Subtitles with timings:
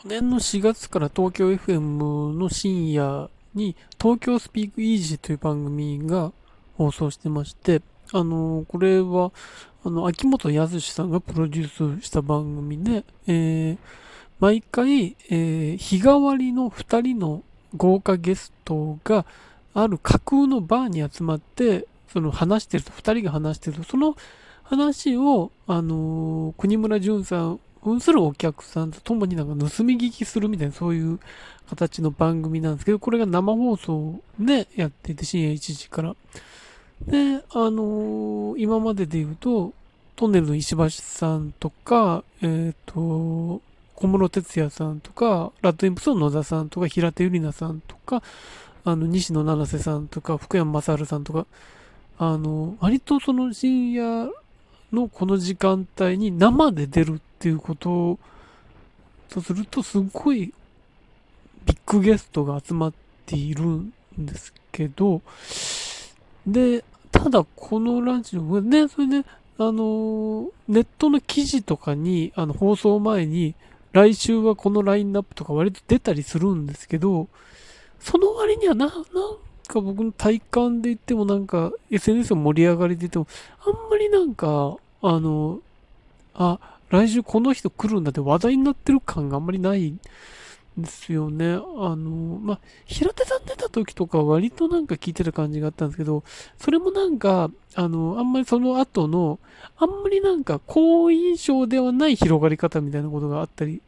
[0.00, 6.32] 去年の4月から東京 FM の深夜に東京スピークイージーという番組が
[6.76, 9.32] 放送してまして、あの、これは、
[9.84, 13.78] あの、秋元康さんがプロデュースした番組で、えー、
[14.38, 17.42] 毎回、えー、日替わりの2人の
[17.76, 19.26] 豪華ゲストが
[19.74, 24.16] ある架空のバーに集まって、その話してると、2人が話してると、その
[24.62, 31.18] 話を、あのー、国村淳さん扮するお客さんと共になんか盗み聞きするみたいな、そういう
[31.68, 36.16] 形の番組なんですけど、これが生放送でやっていて、深夜1時から。
[37.06, 39.72] で、あのー、今までで言うと、
[40.16, 43.60] トンネルの石橋さんとか、えっ、ー、と、
[43.94, 48.22] 小室哲哉さんとか、ラッドインプスの野田さんとか、平手友梨奈さんとか、
[48.84, 51.46] あの、西野七瀬さんとか、福山雅治さんとか、
[52.18, 54.30] あの、割とその深夜
[54.92, 58.18] のこの時間帯に生で出るっっていうこと
[59.28, 60.52] とすると、すごい
[61.66, 62.92] ビッグゲストが集まっ
[63.26, 65.22] ているんですけど、
[66.44, 69.28] で、ただこのラジオね、それで、
[69.58, 73.54] あの、ネットの記事とかに、あの、放送前に、
[73.92, 77.28] 来週はこのラインナップとか割と出たりするんですけど、
[78.00, 78.96] その割にはな、なん
[79.66, 83.26] か僕の体感で言ってもなんか、SNS の盛り上がりで言っても、
[83.64, 85.60] あんまりなんか、あの、
[86.34, 90.00] あ、来週この人来るんだって話題になってる感があんまりないん
[90.78, 91.54] ですよね。
[91.54, 96.24] あの、まあ、平手さん出た時とか割となんか聞いてた感じがあったんですけど、
[96.58, 99.38] それもなんか、あの、あんまりその後の、
[99.76, 103.82] あんまりなんか好印象ではない広がり方みたいなことがあったり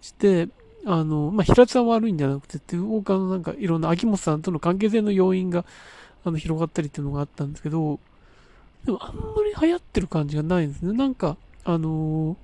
[0.00, 0.48] して、
[0.84, 5.64] あの、まあ、平手さん悪いんじゃなくてっていう、他のなんかいろんな秋元さんとの関係性の要因が、
[6.24, 7.98] あの、広がったりっていうのがあったんですけど、
[8.84, 10.92] でもあんまり流行ってる感じがないんですね。
[10.92, 11.36] なんか、
[11.68, 12.36] あのー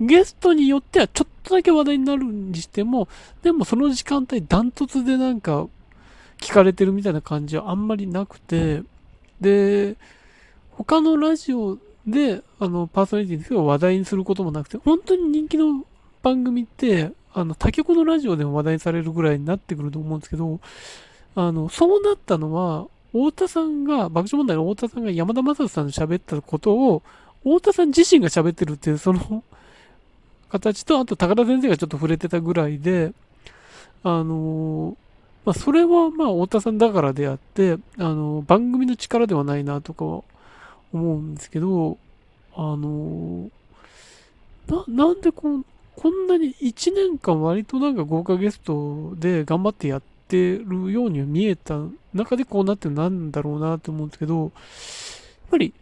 [0.00, 3.08] ゲストによってはちょっとだけ話題になるにしても、
[3.42, 5.68] でもその時間帯ダントツでなんか
[6.38, 8.82] 聞かれてるみたいな感じはあんまりなくて、
[9.40, 9.96] で、
[10.72, 15.84] 他のラジオで、あの、パーソナリティの話題にすることもなくて、本当に人気の
[16.22, 20.58] 番組って、あの、他局のラジオでも話題にされるぐらいになってくると思うんですけど、
[21.36, 27.02] あの、そうなったのは、太田さんが、爆笑問題の太田さんが山田正人さんと喋ったことを、
[27.44, 29.44] 太田さん自身が喋ってるっていう、その
[30.50, 33.12] 形と、あと高田先生がちょっと触れてたぐらいで、
[34.04, 34.96] あの
[35.44, 40.22] まあ、それはまあ、太田さんだからであって、あの番組の力ではないなとかは
[40.92, 41.98] 思うんですけど、
[42.54, 43.50] あの
[44.68, 45.64] な、なんでこ
[45.96, 51.78] こんなに1年間割となんか豪華ゲストで頑張ってやってるように見えた
[52.14, 54.50] 中でこうなってるなんだろうなって思うんですけど、やっ
[55.50, 55.74] ぱり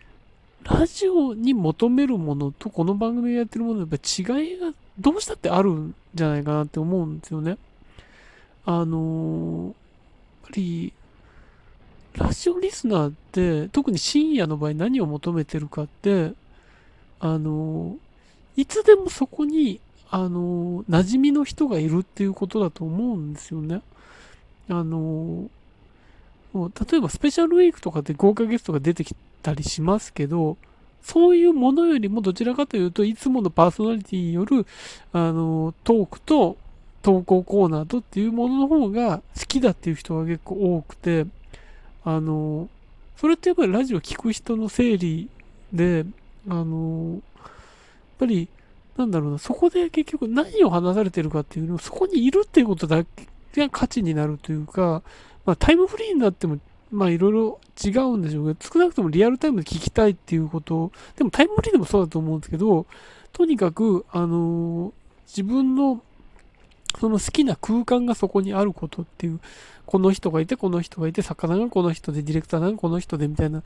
[0.65, 7.57] ラジオに求めるものとこの番組がやってるものやっぱ違いがどうしたってあるんじゃないかなって思うんですよね。
[8.67, 9.75] あの
[10.43, 10.93] やっぱり、
[12.15, 16.33] ラジオリスナーって、特に深夜の場合何を求めてるかって、
[17.21, 17.97] あの
[18.57, 23.81] いつでもそこに、あの馴染みの人がいるっていうことだと思うんですよね。
[24.69, 25.49] あの
[26.53, 30.57] 例えばスペシャルウィークとかで豪華ゲストが出てきてたりしますけど、
[31.03, 34.67] そういうものよりもどちらかというといつものパーソナリティによる、
[35.13, 36.57] あの、トークと
[37.03, 41.27] 投稿コーナーとっていうものの方が好きだっていう人が結構多くて、
[42.05, 42.69] あの、
[43.17, 45.29] それってやっぱりラジオ聞く人の整理
[45.73, 46.05] で、
[46.49, 47.21] あの、やっ
[48.19, 48.49] ぱり、
[48.97, 53.27] なんだろうな、そこで結局何を話されてるかっていうのを、そこにいるっていうことだけ
[53.63, 55.03] が価値になるというか、
[55.47, 56.59] まあ、タイムフリーになっても、
[56.91, 62.87] まあいろいろ違うんでしょうけど、少なくともリアルタイムで聞きたいっていうこと、でもタイムフリーでもそうだと思うんですけど、
[63.33, 64.93] とにかく、あのー、
[65.27, 66.03] 自分の
[66.99, 69.41] その好きな空間がそこにあることっていう、
[69.87, 73.63] この人がいて、この人がいて、作家さんがこの人で、ディレクターがこの人でみたいな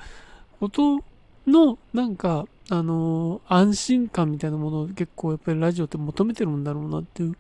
[0.60, 1.00] こと
[1.46, 7.38] の、なんか、あのー、安心感みたいなものを結構やっぱりラジオって求めてるんだろうなっていうこ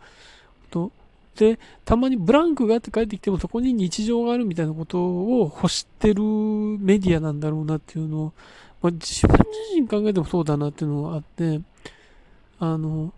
[0.70, 0.92] と。
[1.36, 8.32] で、たまにブランクがあって帰ってきてもそこに日常があるみたいなことを欲してるメディアなんだろうなっていうのを、
[8.82, 9.36] まあ、自分
[9.72, 11.60] 自身考えてもそうだなっていうのがあって、
[12.58, 13.12] あの、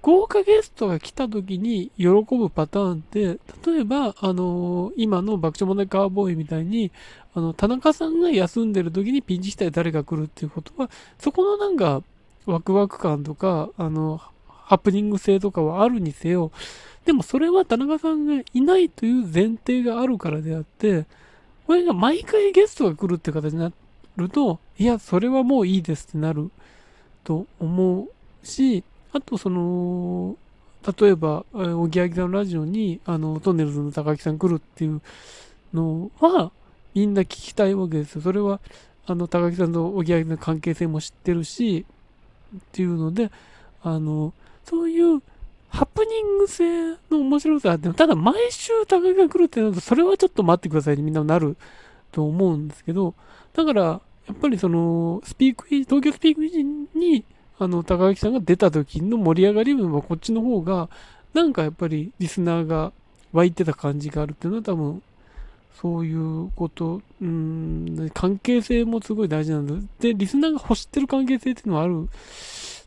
[0.00, 6.92] 豪華ゲストが来た時に喜ぶパターンって、例えば、あの、今の爆笑問題カーボーイみたいに、
[7.34, 10.88] あの、田中さんが休んでる時にピンチしたら誰が来るっていうことは、
[11.18, 12.02] そこのなんか、
[12.46, 16.52] ワクワク感とか、あの、ハプニング性とかはあるにせよ、
[17.08, 21.06] でもそれは田中さんがいないという前提があるからであって、
[21.66, 23.72] これが毎回ゲストが来るって形にな
[24.18, 26.50] ると、いや、それはもういいですってなる
[27.24, 28.84] と思うし、
[29.14, 30.36] あとその、
[31.00, 35.00] 例えば、おぎやきさんのラジオに、あの、トンネルズの高木さん来るっていう
[35.72, 36.52] のは、
[36.92, 38.20] みんな聞きたいわけですよ。
[38.20, 38.60] それは、
[39.06, 41.86] あの、高木さんとおぎやきの関係性も知ってるし、
[42.54, 43.30] っていうので、
[43.82, 44.34] あの、
[44.66, 45.22] そういう
[45.68, 51.56] ハプニング性の面白さあって、ただ毎週高木が来るってなると、それはちょっと待ってくださいにみんななる
[52.12, 53.14] と思うんですけど、
[53.52, 54.00] だから、や
[54.32, 56.64] っぱりその、スピークイ東京スピークイ
[56.98, 57.24] に、
[57.58, 60.88] あの、高木さんが出た時の盛り上がり分はこっちの方が、
[61.34, 62.92] なんかやっぱりリスナーが
[63.32, 65.02] 湧いてた感じがあるっていうのは多分、
[65.80, 69.74] そういうこと、うん、関係性もすごい大事なんだ。
[70.00, 72.08] で、リスナーが欲してる関係性っていうのはある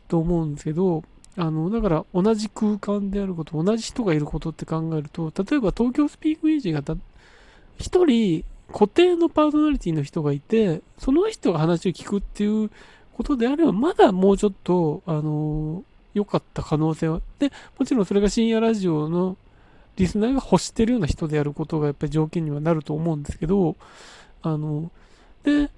[0.08, 1.02] と思うんですけど、
[1.36, 6.96] あの、だから同じ空間であること、同じ人がいることって考えると、例えば東京スピークイージーが
[7.78, 12.70] 一人固定のパーソナリティの人がいて、その人が話を聞くっていう
[13.14, 15.84] ことであれば、まだもうちょっと、あの、
[16.14, 17.20] 良かった可能性は。
[17.38, 19.36] で、もちろんそれが深夜ラジオの
[19.96, 23.76] リスナーが欲してるような人であることがやっぱり条件にはなると思うんですけど、
[24.42, 24.90] あの、
[25.44, 25.70] で、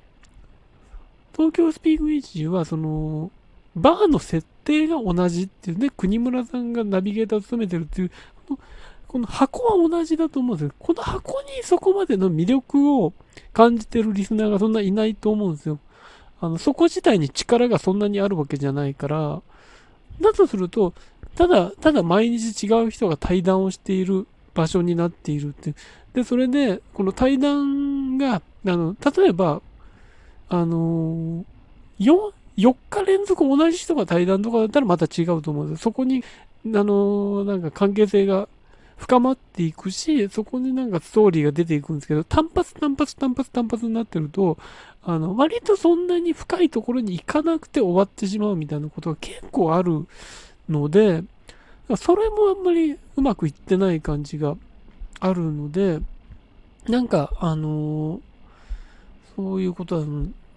[1.33, 3.31] 東京スピークイージーは、その、
[3.75, 8.11] バーの設定が同じっていうね、国村さんがナビゲーターを務めてるっていう、
[8.49, 8.59] この
[9.15, 13.13] この箱は同じだと思うんですけど、この箱にそこまでの魅力を
[13.53, 15.79] 感じてるリスナーがそんないないと思うんですよ。
[16.41, 19.41] あの、そこ自体に力がそんなにあるわけじゃないから、
[20.21, 20.95] だとすると、
[21.37, 25.77] ただ、ただ毎日違う人が対談をしている場所になっているっていう。
[26.15, 29.63] で、それで、この対談が、あの、例えば、
[30.49, 35.83] あのー、4日連続同じ人が対談とかだったらまた違うと思うんです。
[35.83, 36.23] そこに、
[36.67, 38.49] あの、なんか関係性が
[38.97, 44.57] 深まっていくし、そこになんかストーリーが出ていくんですけど、単発単発単発単発になってると、
[45.03, 50.07] あの、割とそんなに深いところに行かなくて終わってしまうみたいなことが結構ある
[50.69, 51.25] ので、
[51.97, 54.57] それもあんまりうまくいってない感じが
[55.21, 55.99] あるので、
[56.89, 58.21] なんか、あのー、
[59.37, 60.07] そういうことだ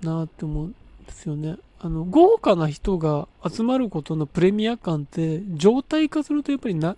[0.02, 0.74] なって思う。
[1.08, 1.58] ですよね。
[1.80, 6.96] あの、豪華な人が集まることのプレミア感って、状態化するとやっぱりな、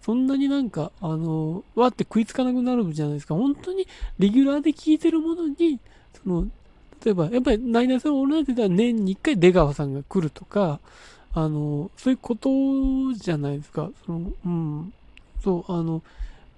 [0.00, 3.34] そんなになんか、あの、わって食いつかなくなるじゃないですか。
[3.34, 3.86] 本当に
[4.18, 5.78] レギュラーで聞いてるものに、
[6.22, 6.48] その、
[7.04, 10.80] 例えば、やっぱり、ナイナさんオールナイトでは年に1回出川さんが来るとか、
[11.34, 12.50] あの、そういうこと
[13.14, 13.90] じゃないですか。
[14.06, 14.92] その、うん。
[15.42, 16.02] そう、あの、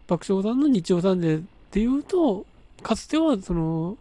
[0.06, 2.44] 爆笑さんの日曜サンデーっていうと、
[2.82, 3.96] かつては、その、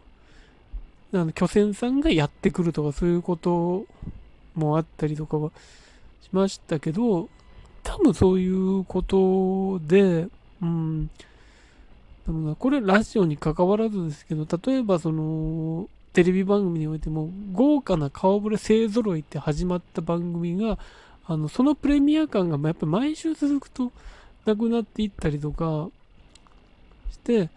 [1.20, 3.86] あの、巨船さんがやってくるとか、そういうこと
[4.54, 5.50] もあったりとかは
[6.22, 7.28] しましたけど、
[7.82, 10.28] 多分そういうことで、
[10.62, 11.10] うん、
[12.58, 20.78] これラジオに関わらずですけど、例えばその、テレビ番組においても、豪華な顔ぶれ勢揃いって始まった番組が、
[21.26, 23.92] あの、そのプレミア感がやっぱり毎週続くと
[24.46, 25.88] なくなっていったりとか
[27.10, 27.50] して、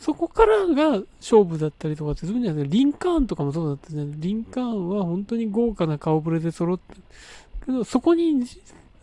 [0.00, 2.74] そこからが勝負だったりとかってするんじゃないですか。
[2.74, 6.96] リンカーンとかもそうだったじゃないリンカーンは本当に豪華な顔ぶれで揃って、
[7.66, 8.46] けど、そこに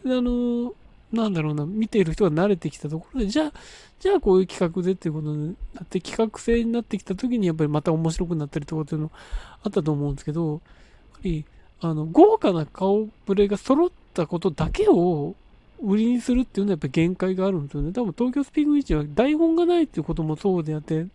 [0.05, 0.73] あの、
[1.11, 3.53] なんだろうな、見ている人が慣れてきたところで、じゃあ、
[3.99, 9.11] じゃあこういう企画でっていうことになって、企画性になってきた時にやっぱりまた面白くなったりとかっていうの
[9.63, 10.59] あったと思うんですけど、やっ
[11.13, 11.45] ぱり、
[11.81, 15.35] あの、豪華な顔ぶれが揃ったことだけを
[15.81, 17.91] 売りにするっていうのはやっぱり限界があるんですよね。
[17.91, 21.07] 多分東京スピークウィッチは台本がないっていうこともそうであって、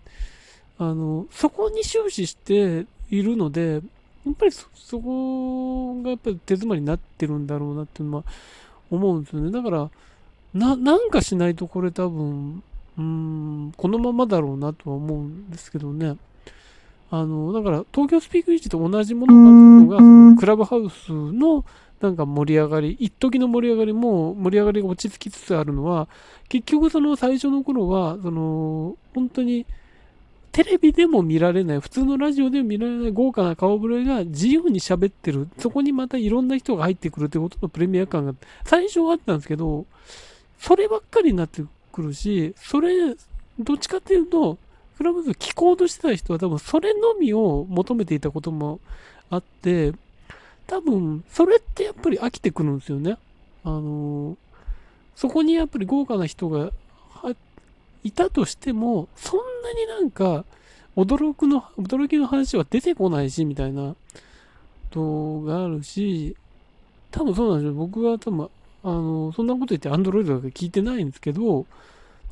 [0.78, 3.78] あの、そこに終始しているので、や
[4.30, 8.24] っぱりそ、そこがやっぱり手詰まりになってるんだろうなっていうのは、
[8.90, 9.50] 思うんですよね。
[9.50, 9.90] だから、
[10.54, 12.62] な、なんかしないとこれ多分、
[12.98, 16.16] うん、このままだろうなとは思うんですけどね。
[17.10, 19.50] あの、だから、東京スピークイージと同じものが
[19.84, 21.64] のが、そのクラブハウスの
[22.02, 26.08] なんか盛り上がり、一時の盛り上がりも盛り上がりが落ち着きつつあるのは、
[26.48, 29.64] 結局その最初の頃は、その、本当に、
[30.50, 35.48] テレビでも見られない、普通のラジオでも見られない豪華な顔ぶれが自由に喋ってる。
[35.58, 39.86] そこにまたいろんな人が入ってくるということのプレミア感が最初はあったんですけど、
[40.58, 43.14] そればっかりになってくるし、それ、
[43.58, 44.58] どっちかっていうと、
[44.98, 48.80] クラブズ聞こうとしてた人は多分それのみを求めていたことも
[49.30, 49.92] あって、
[50.72, 53.18] 多分それってやっぱり飽きてくるんですよね。
[53.62, 54.38] あの
[55.14, 56.70] そこにやっぱり豪華な人が
[58.02, 60.46] いたとしても、そんなになんか、
[60.96, 63.94] 驚くの、驚きの話は出てこないし、みたいな、
[64.90, 66.36] とがあるし、
[67.10, 67.74] 多分そうなんですよ。
[67.74, 68.48] 僕は多分、
[68.82, 71.66] あの、そんなこと言ってアンドロイドだけ聞いてないんですけど、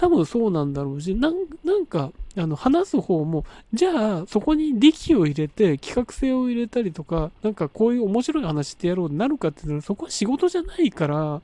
[0.00, 11.42] 多分そうなんだろうし、なんなんか、あの、話す方も、じゃあ、そこに力を入れて、企画性を入れたりとか、なんかこういう面白い話してやろうになるかっていうと、そこは仕事じゃないから、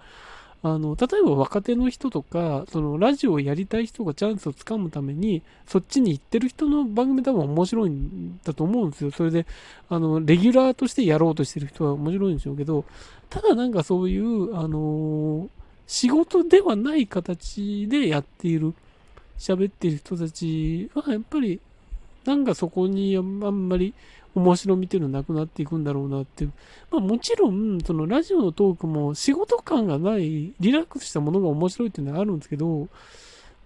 [0.62, 9.10] あの、例えば若手の人とか、そのラジオをやりたい人がチャンスをつかむために、そっちに行ってる人の番組多分面白いんだと思うんですよ。
[9.10, 9.44] それで、
[9.90, 12.86] あの、レギュラーとしてやろうとしてる人は面白いんでしょうけど、
[13.28, 15.50] ただなんかそういう、あの
[15.86, 18.74] 仕事ではない形でやっている、
[19.38, 21.60] 喋っている人たちは、やっぱり、
[22.24, 23.94] なんかそこにあんまり
[24.34, 26.52] 面白みっていうのはなくなっていくんだろうなっていう。
[26.90, 32.88] まあもちろん、そのラジオのトークも仕事感がない、リラックスしたものが面白いっていうのはあるんですけど、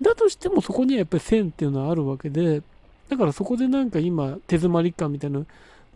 [0.00, 2.62] だとしてもそこにはやっぱり線っていうのはあるわけで、
[3.08, 5.40] だからそこでなんか今手詰まり感みたいな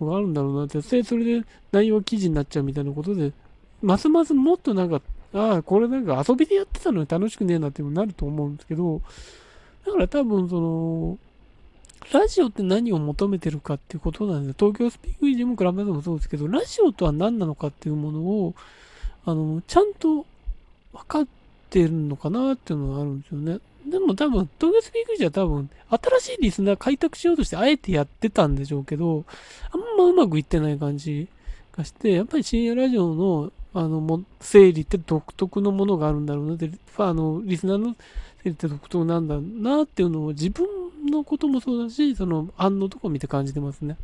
[0.00, 3.32] のがあるんだろうなって、それで内容記事になっちゃうみたいなことで、
[3.82, 5.00] ますますもっとなんか、
[5.34, 9.02] ああ、これなんか遊びでやってたのに楽しくねえなってなると思うんですけど、
[9.84, 11.18] だから多分その、
[12.12, 18.54] ラジオって何を求めてるかっていうことなんです、東京スピークイージもクラブでもそうですけど、ラジオとは何なのかっていうものを、
[19.24, 20.24] あの、ちゃんと
[20.92, 21.26] 分かっ
[21.70, 23.58] てるのかなっていうのがあるんですよね。
[23.86, 25.68] でも多分、東京スピークイージは多分、
[26.20, 29.24] 新しいリスナー開拓しようとしてあえてやってたんでしょうけど、
[29.72, 31.26] あんまうまくいってない感じ
[31.76, 37.98] がして、やっぱり深夜ラジオの、あの、も整理って独特のものがあるんだろうなって、あの、リスナーの整
[38.46, 40.66] 理って独特なんだなっていうのを自分
[41.10, 43.96] のこともそうだし、その案のとこ見て感じてますね。